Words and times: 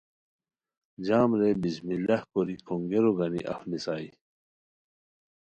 جام 1.05 1.29
رے 1.39 1.49
بسم 1.61 1.87
اللہ 1.95 2.21
کوری 2.31 2.55
کھونگیرو 2.65 3.11
گانی 3.17 3.41
اف 3.51 3.61
نیسائے 3.69 4.09